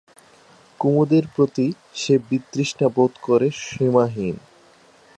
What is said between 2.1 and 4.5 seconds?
বিতৃষ্ণা বোধ করে সীমাহীন।